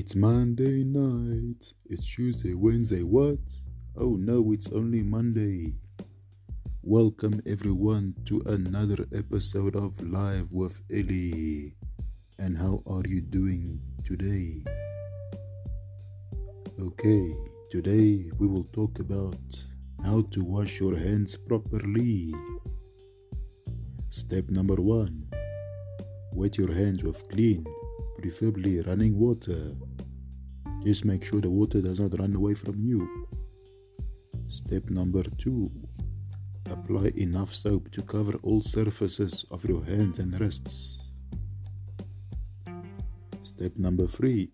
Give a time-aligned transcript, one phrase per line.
[0.00, 1.74] It's Monday night.
[1.86, 3.40] It's Tuesday, Wednesday, what?
[3.96, 5.74] Oh no, it's only Monday.
[6.84, 11.74] Welcome everyone to another episode of Live with Ellie.
[12.38, 14.62] And how are you doing today?
[16.80, 17.34] Okay,
[17.68, 19.64] today we will talk about
[20.04, 22.32] how to wash your hands properly.
[24.10, 25.26] Step number one
[26.32, 27.66] wet your hands with clean,
[28.16, 29.74] preferably running water.
[30.84, 33.26] Just make sure the water does not run away from you.
[34.48, 35.70] Step number two
[36.70, 41.10] apply enough soap to cover all surfaces of your hands and wrists.
[43.42, 44.50] Step number three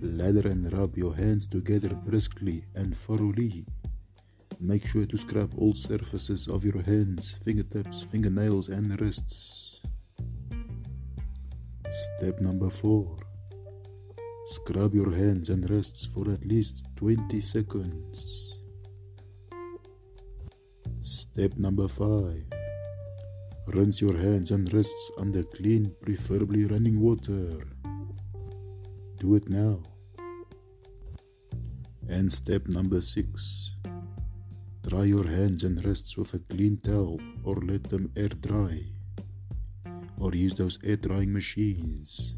[0.00, 3.66] lather and rub your hands together briskly and thoroughly.
[4.58, 9.80] Make sure to scrub all surfaces of your hands, fingertips, fingernails, and wrists.
[11.90, 13.29] Step number 4
[14.50, 18.58] Scrub your hands and wrists for at least 20 seconds.
[21.02, 22.42] Step number 5
[23.68, 27.62] Rinse your hands and wrists under clean, preferably running water.
[29.18, 29.84] Do it now.
[32.08, 33.76] And step number 6
[34.82, 38.82] Dry your hands and wrists with a clean towel or let them air dry.
[40.18, 42.34] Or use those air drying machines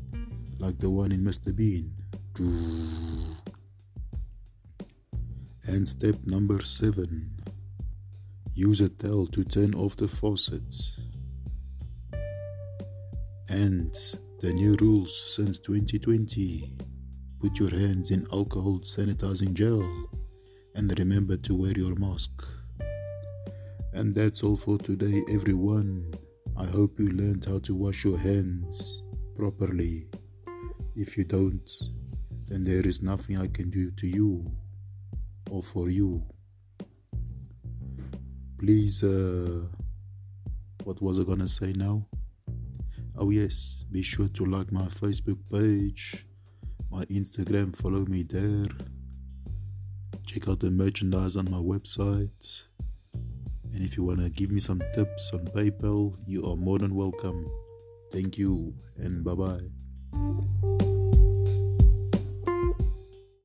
[0.58, 1.54] like the one in Mr.
[1.54, 2.01] Bean.
[2.38, 3.36] And
[5.86, 7.30] step number 7
[8.54, 10.62] Use a towel to turn off the faucet.
[13.48, 13.94] And
[14.40, 16.76] the new rules since 2020
[17.40, 19.82] put your hands in alcohol sanitizing gel
[20.74, 22.30] and remember to wear your mask.
[23.92, 26.14] And that's all for today, everyone.
[26.56, 29.02] I hope you learned how to wash your hands
[29.34, 30.06] properly.
[30.94, 31.70] If you don't,
[32.52, 34.44] then there is nothing I can do to you
[35.50, 36.22] or for you.
[38.58, 39.66] Please, uh,
[40.84, 42.06] what was I gonna say now?
[43.16, 46.26] Oh, yes, be sure to like my Facebook page,
[46.90, 48.66] my Instagram, follow me there.
[50.26, 52.62] Check out the merchandise on my website.
[53.72, 56.94] And if you want to give me some tips on PayPal, you are more than
[56.94, 57.50] welcome.
[58.10, 60.71] Thank you and bye bye.